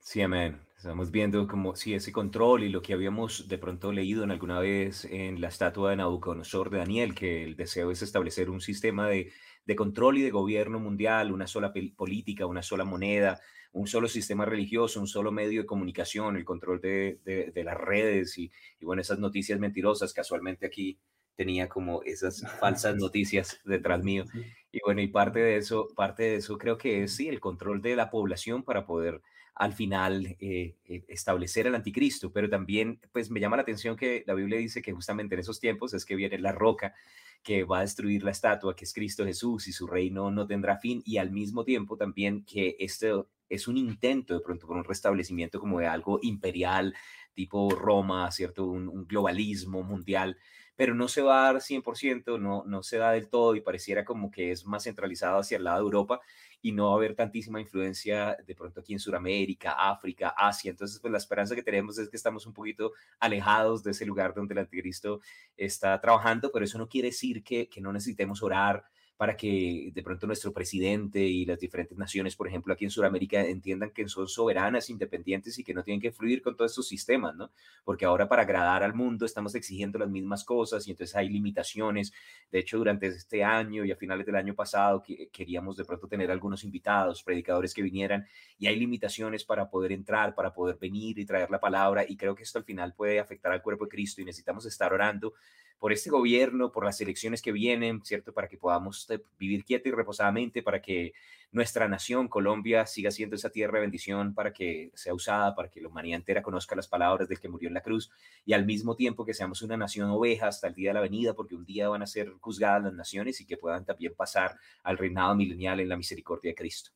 [0.00, 0.60] Sí, amén.
[0.76, 4.60] Estamos viendo como si ese control y lo que habíamos de pronto leído en alguna
[4.60, 9.08] vez en la estatua de Nabucodonosor de Daniel, que el deseo es establecer un sistema
[9.08, 9.32] de,
[9.64, 13.40] de control y de gobierno mundial, una sola política, una sola moneda,
[13.76, 18.38] un solo sistema religioso, un solo medio de comunicación, el control de, de, las redes
[18.38, 20.14] y, y, bueno, esas noticias mentirosas.
[20.14, 20.98] Casualmente aquí
[21.36, 24.24] tenía como esas falsas noticias detrás mío.
[24.72, 27.82] Y bueno, y parte de eso, parte de eso creo que es sí, el control
[27.82, 29.20] de la población para poder
[29.54, 34.22] al final eh, eh, establecer al anticristo, pero también pues me llama la atención que
[34.26, 36.94] la Biblia dice que justamente en esos tiempos es que viene la roca
[37.42, 40.76] que va a destruir la estatua que es Cristo Jesús y su reino no tendrá
[40.76, 44.84] fin y al mismo tiempo también que esto es un intento de pronto por un
[44.84, 46.94] restablecimiento como de algo imperial
[47.34, 48.66] tipo Roma, ¿cierto?
[48.66, 50.36] un globalismo mundial
[50.76, 54.04] pero no se va a dar 100%, no, no se da del todo y pareciera
[54.04, 56.20] como que es más centralizado hacia el lado de Europa
[56.60, 60.70] y no va a haber tantísima influencia de pronto aquí en Sudamérica, África, Asia.
[60.70, 64.34] Entonces, pues la esperanza que tenemos es que estamos un poquito alejados de ese lugar
[64.34, 65.20] donde el anticristo
[65.56, 68.84] está trabajando, pero eso no quiere decir que, que no necesitemos orar
[69.16, 73.40] para que de pronto nuestro presidente y las diferentes naciones, por ejemplo, aquí en Sudamérica,
[73.44, 77.34] entiendan que son soberanas, independientes y que no tienen que fluir con todos estos sistemas,
[77.34, 77.50] ¿no?
[77.84, 82.12] Porque ahora para agradar al mundo estamos exigiendo las mismas cosas y entonces hay limitaciones.
[82.50, 85.02] De hecho, durante este año y a finales del año pasado
[85.32, 88.26] queríamos de pronto tener algunos invitados, predicadores que vinieran
[88.58, 92.34] y hay limitaciones para poder entrar, para poder venir y traer la palabra y creo
[92.34, 95.32] que esto al final puede afectar al cuerpo de Cristo y necesitamos estar orando
[95.78, 98.32] por este gobierno, por las elecciones que vienen, ¿cierto?
[98.32, 101.12] Para que podamos eh, vivir quieto y reposadamente, para que
[101.52, 105.80] nuestra nación, Colombia, siga siendo esa tierra de bendición, para que sea usada, para que
[105.80, 108.10] la humanidad entera conozca las palabras del que murió en la cruz
[108.44, 111.34] y al mismo tiempo que seamos una nación oveja hasta el día de la venida,
[111.34, 114.98] porque un día van a ser juzgadas las naciones y que puedan también pasar al
[114.98, 116.90] reinado milenial en la misericordia de Cristo.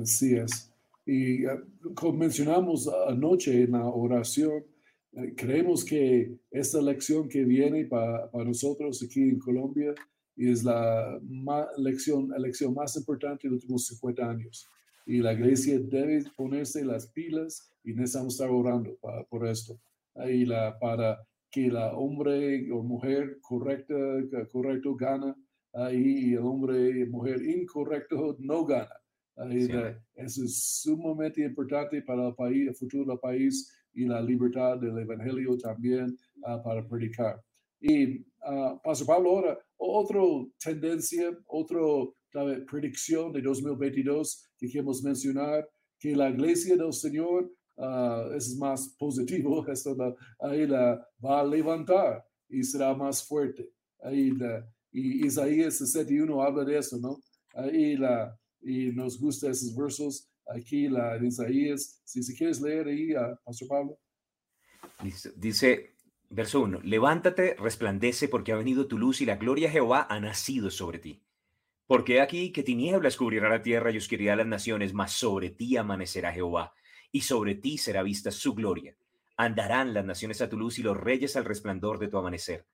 [0.00, 0.70] Así es.
[1.06, 1.62] Y ah,
[1.94, 4.64] como mencionamos anoche en la oración,
[5.36, 9.94] creemos que esta elección que viene para, nosotros aquí en Colombia
[10.36, 11.20] es la
[11.76, 14.68] elección, elección más importante de los últimos 50 años.
[15.06, 18.98] Y la iglesia debe ponerse las pilas y necesitamos estar orando
[19.28, 19.78] por esto.
[20.14, 21.18] Ahí la, para
[21.50, 23.94] que la hombre o mujer correcta,
[24.50, 25.36] correcto gana
[25.72, 28.94] ahí el hombre y mujer incorrecto no gana.
[29.36, 29.68] Ahí
[30.14, 34.98] eso es sumamente importante para el país, el futuro del país y la libertad del
[34.98, 37.40] Evangelio también ah, para predicar.
[37.80, 40.20] Y uh, Pastor Pablo, ahora, otra
[40.58, 41.80] tendencia, otra
[42.66, 49.66] predicción de 2022 que queremos mencionar, que la iglesia del Señor, uh, es más positivo,
[49.68, 49.96] esto
[50.40, 53.68] ahí la va a levantar y será más fuerte.
[54.02, 54.32] Ahí
[54.92, 57.18] y Isaías 61 habla de eso, ¿no?
[57.52, 62.00] Ahí la, y nos gusta esos versos aquí la de Isaías.
[62.04, 63.98] Si, si quieres leer ahí a Pastor Pablo.
[65.36, 65.94] Dice,
[66.30, 70.20] verso 1, levántate, resplandece, porque ha venido tu luz y la gloria de Jehová ha
[70.20, 71.22] nacido sobre ti.
[71.86, 76.32] Porque aquí que tinieblas cubrirá la tierra y oscuridad las naciones, mas sobre ti amanecerá
[76.32, 76.74] Jehová,
[77.12, 78.96] y sobre ti será vista su gloria.
[79.36, 82.66] Andarán las naciones a tu luz y los reyes al resplandor de tu amanecer.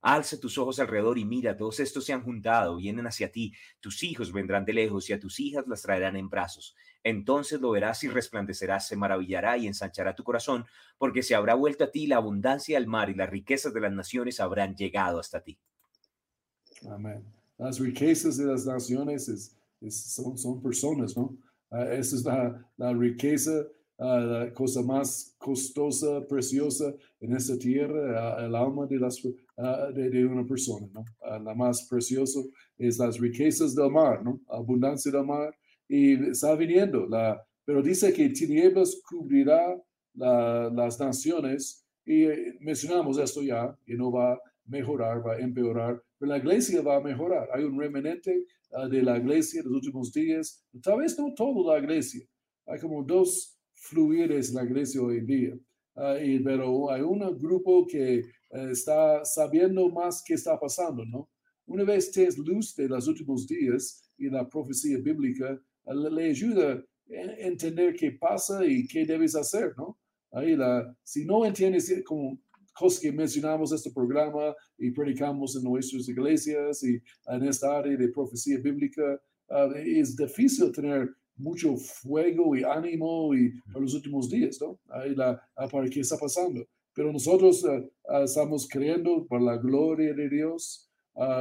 [0.00, 4.04] Alza tus ojos alrededor y mira, todos estos se han juntado, vienen hacia ti, tus
[4.04, 6.76] hijos vendrán de lejos y a tus hijas las traerán en brazos.
[7.02, 10.66] Entonces lo verás y resplandecerás, se maravillará y ensanchará tu corazón,
[10.98, 13.92] porque se habrá vuelto a ti la abundancia del mar y las riquezas de las
[13.92, 15.58] naciones habrán llegado hasta ti.
[16.88, 17.24] Amén.
[17.56, 19.52] Las riquezas de las naciones
[19.90, 21.36] son, son, personas, ¿no?
[21.70, 23.66] Uh, esa es la, riqueza
[23.98, 29.20] la cosa más costosa, preciosa en esta tierra, el alma de, las,
[29.94, 31.04] de, una persona, ¿no?
[31.40, 32.40] la más preciosa
[32.76, 34.40] es las riquezas del mar, ¿no?
[34.48, 35.52] Abundancia del mar.
[35.88, 39.76] Y está viniendo, la, pero dice que tinieblas cubrirá
[40.14, 42.26] las naciones y
[42.60, 46.96] mencionamos esto ya, y no va a mejorar, va a empeorar, pero la iglesia va
[46.96, 47.48] a mejorar.
[47.52, 51.74] Hay un remanente ah, de la iglesia de los últimos días, tal vez no toda
[51.74, 52.24] la iglesia.
[52.66, 55.58] Hay como dos fluir es la iglesia hoy en día.
[56.00, 61.28] Ah, pero hay un grupo que eh, está sabiendo más qué está pasando, ¿no?
[61.66, 66.74] Una vez tienes luz de los últimos días y la profecía bíblica, ah, le, ayuda
[66.74, 66.82] a
[67.40, 69.98] entender qué pasa y qué debes hacer, ¿no?
[70.30, 72.38] Ahí la, si no entiendes como
[72.72, 77.96] cosas que mencionamos en este programa y predicamos en nuestras iglesias y en esta área
[77.96, 84.28] de profecía bíblica, ah, es difícil tener mucho fuego y ánimo y para los últimos
[84.28, 84.78] días, ¿no?
[84.88, 86.64] Ahí la, ah, para qué está pasando.
[86.94, 90.84] Pero nosotros ah, ah, estamos creyendo por la gloria de Dios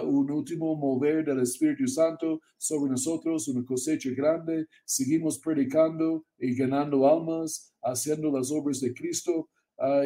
[0.05, 4.65] un último mover del Espíritu Santo sobre nosotros, una cosecha grande.
[4.83, 9.49] Seguimos predicando y ganando almas, haciendo las obras de Cristo.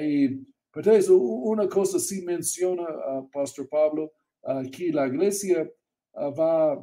[0.04, 2.84] y pues una cosa sí menciona
[3.32, 4.12] Pastor Pablo,
[4.74, 5.66] que la iglesia
[6.14, 6.74] va,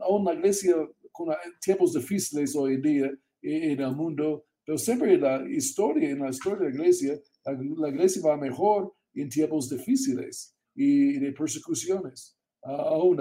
[0.00, 0.76] aún la iglesia
[1.12, 3.10] con tiempos difíciles hoy en día
[3.42, 8.22] en el mundo, pero siempre la historia, en la historia de la iglesia, la, iglesia
[8.24, 12.36] va mejor en tiempos difíciles y de persecuciones.
[12.62, 13.18] Aún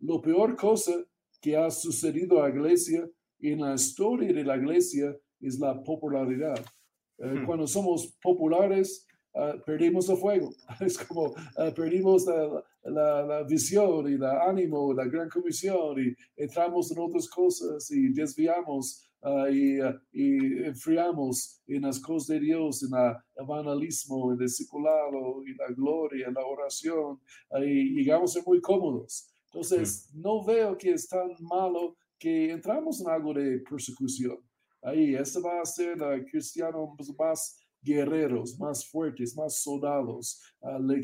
[0.00, 0.92] lo peor cosa
[1.40, 3.08] que ha sucedido a la iglesia
[3.40, 6.64] en la historia de la iglesia es la popularidad.
[7.18, 7.46] Eh, hmm.
[7.46, 10.54] Cuando somos populares, uh, perdimos el fuego.
[10.80, 16.14] Es como uh, perdimos la, la, la, visión y el ánimo, la gran comisión y
[16.36, 19.78] entramos en otras cosas y desviamos uh, y,
[20.12, 25.68] y, enfriamos en las cosas de Dios, en el evangelismo, en el discipulado, y la
[25.68, 27.20] gloria, en la oración
[27.60, 29.28] y llegamos a ser muy cómodos.
[29.46, 34.38] Entonces, no veo que es tan malo que entramos en algo de persecución.
[34.82, 40.40] Ahí, este va a ser uh, cristianos más guerreros, más fuertes, más soldados,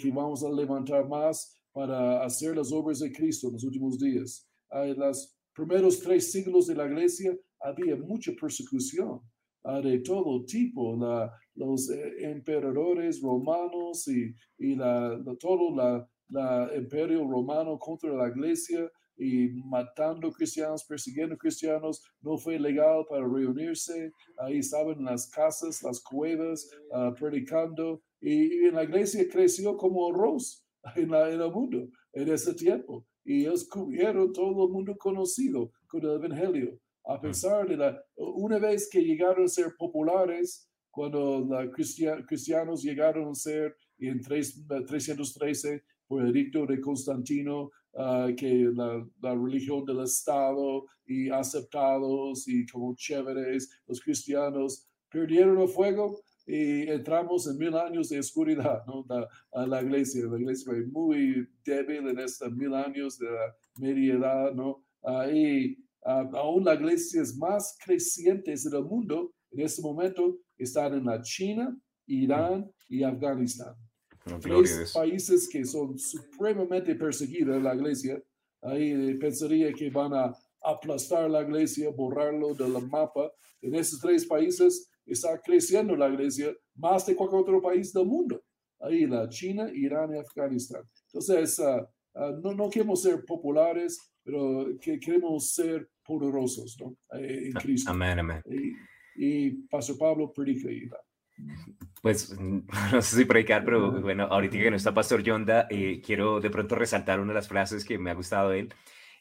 [0.00, 4.44] que vamos a levantar más para hacer las obras de Cristo en los últimos días.
[4.72, 9.20] En los primeros tres siglos de la iglesia había mucha persecución
[9.62, 16.68] uh, de todo tipo, la, los eh, emperadores romanos y, y la, todo la, la
[16.76, 24.10] imperio romano contra la iglesia y matando cristianos, persiguiendo cristianos, no fue legal para reunirse,
[24.38, 30.67] ahí estaban las casas, las cuevas, uh, predicando, y, en la iglesia creció como arroz
[30.96, 36.02] en, en el mundo en ese tiempo, y ellos cubrieron todo el mundo conocido con
[36.02, 37.20] el Evangelio, a mm.
[37.20, 43.34] pesar de la, una vez que llegaron a ser populares, cuando los cristianos llegaron a
[43.34, 50.86] ser en 313 por el edicto de Constantino, uh, que la, la, religión del Estado
[51.06, 58.08] y aceptados y como chéveres, los cristianos perdieron el fuego y entramos en mil años
[58.08, 59.04] de oscuridad, ¿no?
[59.52, 64.14] A la iglesia, la iglesia fue muy débil en estos mil años de la media
[64.14, 64.82] edad, ¿no?
[65.02, 70.38] Uh, y uh, aún la iglesia es más creciente en el mundo en este momento
[70.58, 71.74] están en la China,
[72.06, 73.74] Irán y Afganistán
[74.40, 78.22] tres países que son supremamente perseguidos en la iglesia.
[78.60, 83.30] Ahí pensaría que van a aplastar la iglesia, borrarlo del mapa.
[83.62, 88.42] En esos tres países está creciendo la iglesia más de cualquier otro país del mundo.
[88.80, 90.82] Ahí la China, Irán y Afganistán.
[91.06, 91.82] Entonces, uh,
[92.14, 96.96] uh, no, no queremos ser populares, pero que queremos ser poderosos ¿no?
[97.18, 97.90] Eh, en Cristo.
[97.90, 98.42] Amén, amén.
[98.46, 98.72] Y,
[99.16, 100.70] y Pastor Pablo predica
[102.02, 102.36] pues
[102.92, 106.50] no sé si predicar, pero bueno, ahorita que no está Pastor Yonda, eh, quiero de
[106.50, 108.74] pronto resaltar una de las frases que me ha gustado de él.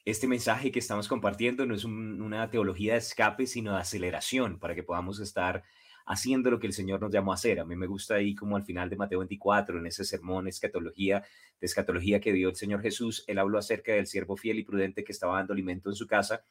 [0.07, 4.73] Este mensaje que estamos compartiendo no es una teología de escape, sino de aceleración para
[4.73, 5.65] que podamos estar
[6.05, 7.59] haciendo lo que el Señor nos llamó a hacer.
[7.59, 11.25] A mí me gusta ahí como al final de Mateo 24, en ese sermón escatología,
[11.59, 15.03] de escatología que dio el Señor Jesús, él habló acerca del siervo fiel y prudente
[15.03, 16.45] que estaba dando alimento en su casa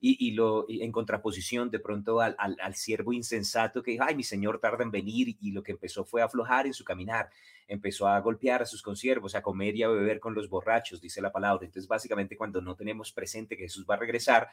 [0.00, 4.60] y, lo, en contraposición de pronto al, al, siervo insensato que dijo, ay, mi señor
[4.60, 7.30] tarda en venir y lo que empezó fue a aflojar en su caminar,
[7.66, 11.20] empezó a golpear a sus consiervos, a comer y a beber con los borrachos, dice
[11.20, 11.66] la palabra.
[11.66, 14.50] Entonces, básicamente, cuando no tenemos presente que Jesús va a regresar,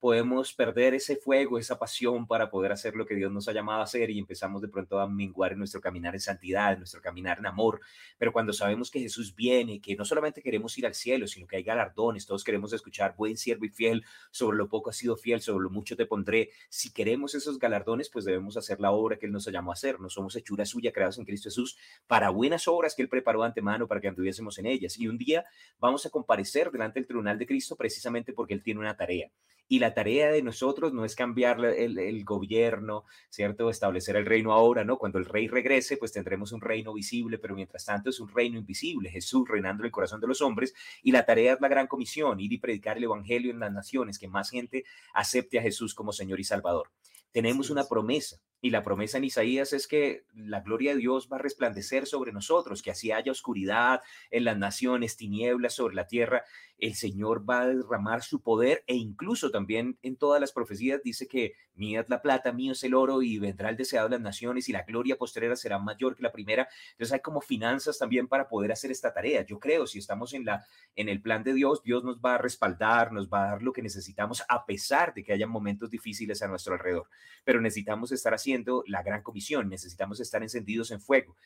[0.00, 3.80] podemos perder ese fuego, esa pasión para poder hacer lo que Dios nos ha llamado
[3.80, 7.00] a hacer y empezamos de pronto a menguar en nuestro caminar en santidad, en nuestro
[7.00, 7.80] caminar en amor.
[8.16, 11.56] Pero cuando sabemos que Jesús viene, que no solamente queremos ir al cielo, sino que
[11.56, 15.40] hay galardones, todos queremos escuchar buen siervo y fiel, sobre lo poco has sido fiel,
[15.40, 16.50] sobre lo mucho te pondré.
[16.68, 19.98] Si queremos esos galardones, pues debemos hacer la obra que Él nos llamó a hacer.
[20.00, 23.88] No somos hechura suya, creados en Cristo Jesús, para buenas obras que Él preparó antemano
[23.88, 24.98] para que anduviésemos en ellas.
[24.98, 25.44] Y un día
[25.78, 29.30] vamos a comparecer delante del tribunal de Cristo precisamente porque Él tiene una tarea.
[29.68, 33.68] Y la tarea de nosotros no es cambiar el, gobierno, ¿cierto?
[33.68, 34.96] Establecer el reino ahora, ¿no?
[34.96, 38.58] Cuando el rey regrese, pues tendremos un reino visible, pero mientras tanto es un reino
[38.58, 40.74] invisible, Jesús reinando en el corazón de los hombres.
[41.02, 44.18] Y la tarea es la gran comisión, ir y predicar el evangelio en las naciones,
[44.18, 46.90] que más gente acepte a Jesús como Señor y Salvador.
[47.30, 51.36] Tenemos una promesa y la promesa en Isaías es que la gloria de Dios va
[51.36, 56.44] a resplandecer sobre nosotros, que así haya oscuridad en las naciones, tinieblas sobre la tierra,
[56.78, 61.28] el Señor va a derramar su poder e incluso también en todas las profecías dice
[61.28, 64.22] que mía es la plata, mío es el oro y vendrá el deseado de las
[64.22, 66.68] naciones y la gloria postrera será mayor que la primera.
[66.92, 69.42] Entonces hay como finanzas también para poder hacer esta tarea.
[69.42, 72.38] Yo creo, si estamos en, la, en el plan de Dios, Dios nos va a
[72.38, 76.42] respaldar, nos va a dar lo que necesitamos a pesar de que haya momentos difíciles
[76.42, 77.08] a nuestro alrededor.
[77.44, 81.36] Pero necesitamos estar haciendo la gran comisión, necesitamos estar encendidos en fuego.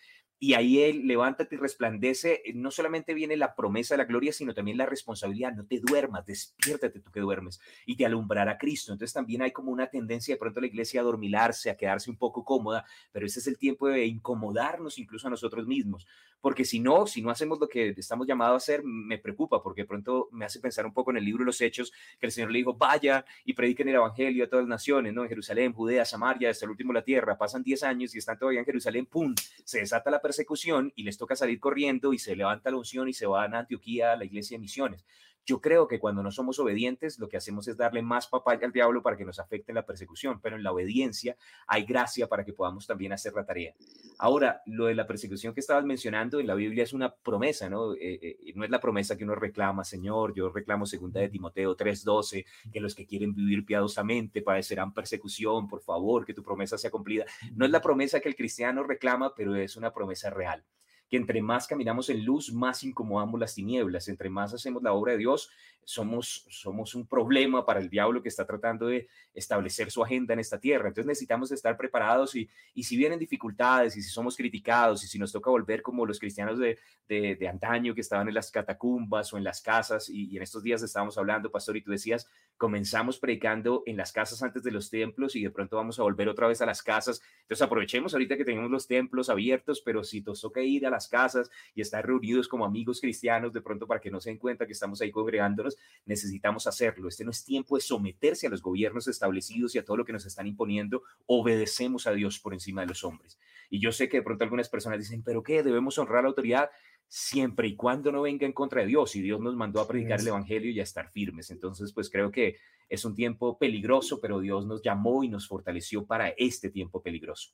[0.44, 4.52] Y ahí él, levántate y resplandece, no solamente viene la promesa de la gloria, sino
[4.52, 8.92] también la responsabilidad no te duermas, despiértate tú que duermes y te alumbrará Cristo.
[8.92, 12.10] Entonces también hay como una tendencia de pronto a la iglesia a dormilarse, a quedarse
[12.10, 16.08] un poco cómoda, pero ese es el tiempo de incomodarnos incluso a nosotros mismos,
[16.42, 19.82] porque si no, si no hacemos lo que estamos llamados a hacer, me preocupa, porque
[19.82, 22.32] de pronto me hace pensar un poco en el libro de los Hechos, que el
[22.32, 25.22] Señor le dijo, vaya y prediquen el Evangelio a todas las naciones, ¿no?
[25.22, 28.58] En Jerusalén, Judea, Samaria, hasta el último la tierra, pasan 10 años y están todavía
[28.58, 29.32] en Jerusalén, ¡pum!
[29.64, 33.12] Se desata la persecución y les toca salir corriendo y se levanta la unción y
[33.12, 35.04] se van a Antioquía, a la iglesia de misiones.
[35.44, 38.72] Yo creo que cuando no somos obedientes, lo que hacemos es darle más papaya al
[38.72, 41.36] diablo para que nos afecte la persecución, pero en la obediencia
[41.66, 43.74] hay gracia para que podamos también hacer la tarea.
[44.18, 47.94] Ahora, lo de la persecución que estabas mencionando en la Biblia es una promesa, ¿no?
[47.94, 51.76] Eh, eh, no es la promesa que uno reclama, Señor, yo reclamo segunda de Timoteo
[51.76, 56.90] 3:12, que los que quieren vivir piadosamente padecerán persecución, por favor, que tu promesa sea
[56.90, 57.24] cumplida.
[57.54, 60.64] No es la promesa que el cristiano reclama, pero es una promesa real
[61.12, 65.12] que entre más caminamos en luz, más incomodamos las tinieblas, entre más hacemos la obra
[65.12, 65.50] de Dios,
[65.84, 70.40] somos, somos un problema para el diablo que está tratando de establecer su agenda en
[70.40, 70.88] esta tierra.
[70.88, 75.18] Entonces necesitamos estar preparados y, y si vienen dificultades y si somos criticados y si
[75.18, 79.36] nos toca volver como los cristianos de, de, antaño que estaban en las catacumbas o
[79.36, 83.82] en las casas y, en estos días estábamos hablando, pastor, y tú decías, comenzamos predicando
[83.86, 86.60] en las casas antes de los templos y de pronto vamos a volver otra vez
[86.62, 87.20] a las casas.
[87.42, 91.08] Entonces aprovechemos ahorita que tenemos los templos abiertos, pero si nos toca ir a las
[91.08, 94.66] casas y estar reunidos como amigos cristianos de pronto para que no se den cuenta
[94.66, 95.76] que estamos ahí congregándonos,
[96.06, 97.08] necesitamos hacerlo.
[97.08, 100.12] Este no es tiempo de someterse a los gobiernos establecidos y a todo lo que
[100.12, 101.02] nos están imponiendo.
[101.26, 103.38] Obedecemos a Dios por encima de los hombres.
[103.70, 105.62] Y yo sé que de pronto algunas personas dicen, pero ¿qué?
[105.62, 106.70] Debemos honrar a la autoridad
[107.14, 109.14] siempre y cuando no venga en contra de Dios.
[109.16, 111.50] Y Dios nos mandó a predicar el Evangelio y a estar firmes.
[111.50, 112.56] Entonces, pues creo que
[112.88, 117.50] es un tiempo peligroso, pero Dios nos llamó y nos fortaleció para este tiempo peligroso.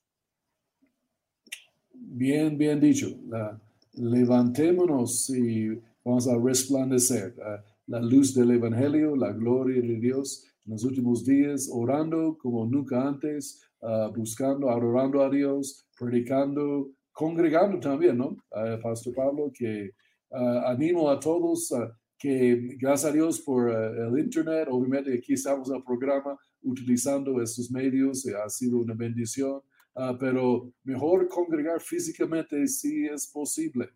[1.92, 3.08] Bien, bien dicho.
[3.94, 5.70] levantémonos y
[6.04, 7.34] vamos a resplandecer
[7.88, 13.08] la luz del Evangelio, la gloria de Dios en los últimos días, orando como nunca
[13.08, 18.36] antes, ah, buscando, adorando a Dios, predicando, congregando también, ¿no?
[18.80, 19.90] Pastor Pablo, que
[20.30, 21.74] ah, animo a todos
[22.16, 27.72] que gracias a Dios por el Internet, obviamente aquí estamos en el programa utilizando estos
[27.72, 29.60] medios, eh, ha sido una bendición,
[30.20, 33.88] pero mejor congregar físicamente si es posible.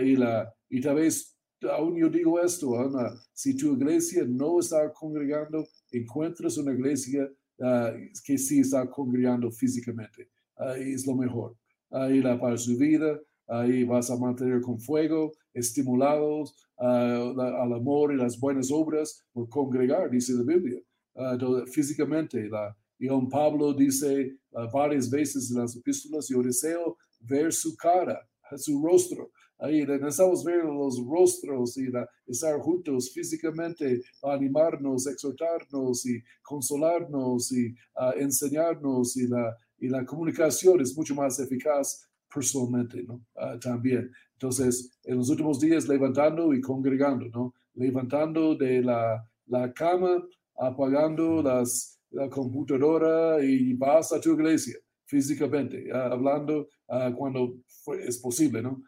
[0.00, 1.36] y, la, y tal vez
[1.70, 7.28] aún yo digo esto, Ana, si tu iglesia no está congregando, encuentras una iglesia
[7.60, 7.92] ah,
[8.24, 10.30] que sí está congregando físicamente.
[10.78, 11.54] Es lo mejor.
[11.94, 17.32] Ahí la para su vida, ahí vas a mantener con fuego, estimulados ah,
[17.62, 20.80] al amor y las buenas obras por congregar, dice la Biblia.
[21.14, 21.38] Ah,
[21.72, 24.36] físicamente, la, y don Pablo dice
[24.72, 30.64] varias veces en las epístolas, yo deseo ver su cara, su rostro ahí necesitamos ver
[30.64, 31.88] los rostros y
[32.26, 37.74] estar juntos físicamente, animarnos, exhortarnos y consolarnos y
[38.16, 43.20] enseñarnos y la, y la comunicación es mucho más eficaz personalmente, ¿no?
[43.36, 44.10] Ah, también.
[44.32, 47.54] Entonces, en los últimos días levantando y congregando, ¿no?
[47.74, 50.22] Levantando de la, la cama,
[50.56, 56.68] apagando las, la computadora y vas a tu iglesia físicamente, ah, hablando
[57.16, 57.56] cuando
[58.00, 58.82] es posible, ¿no?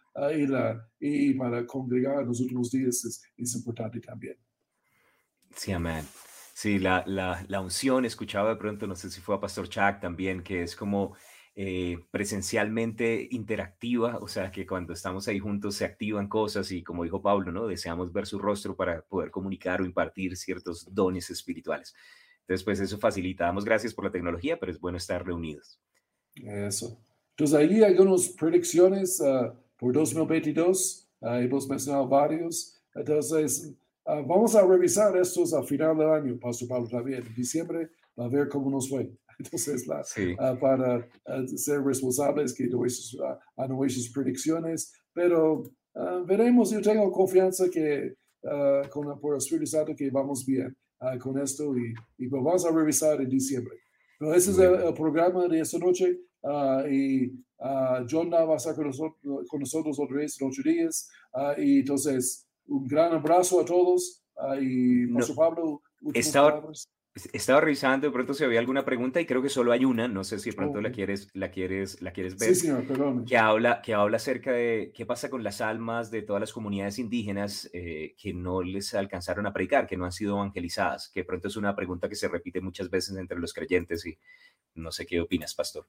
[1.00, 4.36] y, y para congregar en los últimos días es, es importante también.
[5.54, 6.04] Sí, amén.
[6.56, 10.00] Sí, la, la, la, unción, escuchaba de pronto, no sé si fue a Pastor Chuck
[10.00, 11.14] también, que es como
[11.54, 17.04] eh, presencialmente interactiva, o sea, que cuando estamos ahí juntos se activan cosas y como
[17.04, 17.66] dijo Pablo, ¿no?
[17.66, 21.94] Deseamos ver su rostro para poder comunicar o impartir ciertos dones espirituales.
[22.40, 23.44] Entonces, pues eso facilita.
[23.44, 25.78] Damos gracias por la tecnología, pero es bueno estar reunidos.
[26.36, 26.98] Eso.
[27.32, 29.20] Entonces, ahí hay algunas predicciones.
[29.20, 31.06] Uh, por 2022.
[31.20, 32.80] Uh, hemos mencionado varios.
[32.94, 33.74] Entonces,
[34.06, 37.24] uh, vamos a revisar estos a final del año, Pastor Pablo, también.
[37.26, 39.10] En diciembre, a ver cómo nos fue.
[39.38, 41.06] Entonces, la, uh, para
[41.56, 42.68] ser responsables que
[43.56, 45.62] a nuestras predicciones, pero
[46.26, 46.70] veremos.
[46.70, 48.14] Yo tengo confianza que
[48.90, 50.76] con, por el Espíritu Santo que vamos bien
[51.20, 53.74] con esto y, y pues vamos a revisar en diciembre.
[54.18, 56.18] Pero ese es el, programa de esta noche
[56.90, 61.08] y Uh, John va a estar con nosotros, con nosotros otra vez en ocho días.
[61.32, 64.22] Uh, y entonces, un gran abrazo a todos.
[64.36, 66.62] Uh, y Pastor Pablo, estaba,
[67.32, 70.24] estaba revisando, de pronto si había alguna pregunta y creo que solo hay una, no
[70.24, 72.54] sé si de pronto la, quieres, la, quieres, la quieres ver.
[72.54, 73.24] Sí, señor, perdón.
[73.24, 76.98] Que habla, que habla acerca de qué pasa con las almas de todas las comunidades
[76.98, 81.24] indígenas eh, que no les alcanzaron a predicar, que no han sido evangelizadas, que de
[81.24, 84.18] pronto es una pregunta que se repite muchas veces entre los creyentes y
[84.74, 85.86] no sé qué opinas, pastor.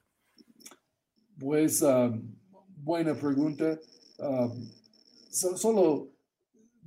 [1.37, 2.35] Pues um,
[2.77, 3.77] buena pregunta.
[4.19, 4.71] Um,
[5.29, 6.16] solo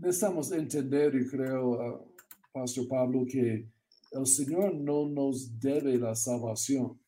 [0.01, 2.14] necesitamos entender, y creo, uh,
[2.53, 3.66] Pastor Pablo, que
[4.12, 6.98] el Señor no nos debe la salvación.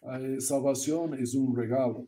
[0.00, 2.06] Uh, salvación es un regalo.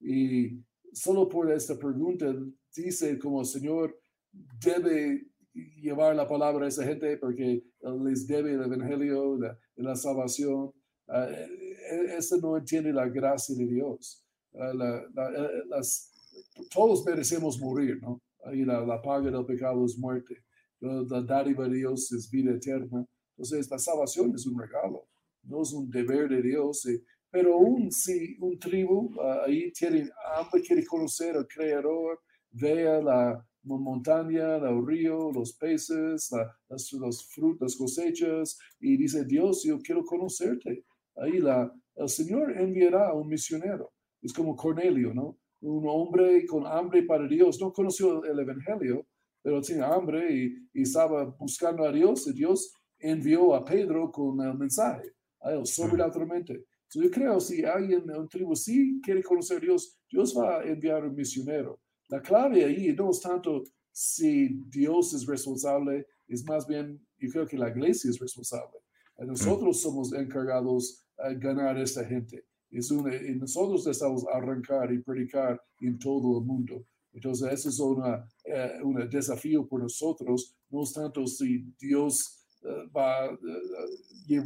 [0.00, 0.60] Y
[0.92, 2.34] solo por esta pregunta
[2.74, 3.98] dice como el Señor
[4.32, 5.26] debe
[5.80, 7.62] llevar la palabra a esa gente porque
[8.04, 10.72] les debe el evangelio, la, la salvación.
[11.06, 14.24] Uh, ese no entiende la gracia de Dios.
[14.52, 14.74] Uh,
[15.68, 16.12] las,
[16.72, 18.20] todos merecemos morir, ¿no?
[18.52, 20.36] Y la, paga del pecado es muerte.
[20.80, 23.06] la dádiva de Dios es vida eterna.
[23.36, 25.08] Entonces, la salvación es un regalo,
[25.44, 26.84] no es un deber de Dios.
[26.86, 32.20] Eh, pero un, si un tribu ah, ahí tiene hambre, quiere conocer al Creador,
[32.50, 36.30] vea la montaña, el río, los peces,
[36.68, 40.84] las, los frutos, las cosechas, y dice, Dios, yo quiero conocerte.
[41.16, 43.92] Ahí la, el Señor enviará a un misionero.
[44.22, 45.38] Es como Cornelio, ¿no?
[45.62, 47.60] Un hombre con hambre para Dios.
[47.60, 49.06] No conoció el Evangelio,
[49.42, 54.40] pero tenía hambre y, y estaba buscando a Dios y Dios envió a Pedro con
[54.40, 56.64] el mensaje a él sobrenaturalmente.
[56.88, 60.60] So yo creo si alguien en un tribu sí quiere conocer a Dios, Dios va
[60.60, 61.80] a enviar un misionero.
[62.08, 67.46] La clave ahí no es tanto si Dios es responsable, es más bien, yo creo
[67.46, 68.78] que la iglesia es responsable.
[69.18, 72.44] Nosotros somos encargados de ganar a esta gente.
[72.70, 76.84] Es una, y nosotros estamos arrancar y predicar en todo el mundo.
[77.12, 83.24] Entonces, eso es eh, un desafío por nosotros, no es tanto si Dios eh, va
[83.24, 84.44] a uh,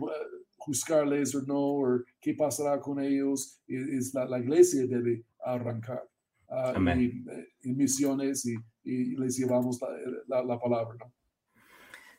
[0.56, 6.02] juzgarles o no, o qué pasará con ellos, es la, la iglesia debe arrancar.
[6.48, 7.24] Uh, y,
[7.62, 8.54] y, misiones y,
[8.84, 9.88] y, les llevamos la,
[10.28, 10.94] la, la palabra.
[10.98, 11.12] ¿no?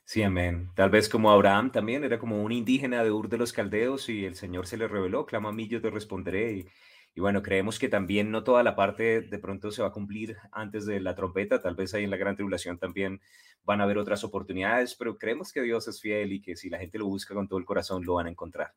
[0.08, 0.70] Sí, amén.
[0.76, 4.26] Tal vez como Abraham también era como un indígena de Ur de los Caldeos y
[4.26, 6.52] el Señor se le reveló, clama a mí, yo te responderé.
[6.54, 6.68] Y,
[7.16, 10.38] y, bueno, creemos que también no toda la parte de pronto se va a cumplir
[10.52, 13.20] antes de la trompeta, tal vez ahí en la gran tribulación también
[13.64, 16.78] van a haber otras oportunidades, pero creemos que Dios es fiel y que si la
[16.78, 18.74] gente lo busca con todo el corazón lo van a encontrar.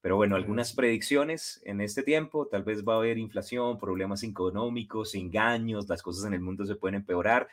[0.00, 5.14] Pero bueno, algunas predicciones en este tiempo, tal vez va a haber inflación, problemas económicos,
[5.14, 7.48] engaños, las cosas en el mundo se pueden empeorar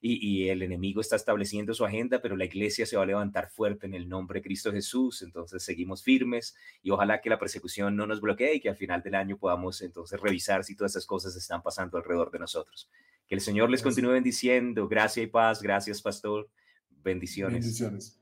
[0.00, 3.86] y, el enemigo está estableciendo su agenda, pero la iglesia se va a levantar fuerte
[3.86, 8.06] en el nombre de Cristo Jesús, entonces seguimos firmes y ojalá que la persecución no
[8.06, 11.34] nos bloquee y que al final del año podamos entonces revisar si todas esas cosas
[11.34, 12.88] están pasando alrededor de nosotros.
[13.26, 16.48] Que el Señor les continúe bendiciendo, gracia y paz, gracias pastor,
[17.02, 17.60] bendiciones.
[17.60, 18.17] Bendiciones.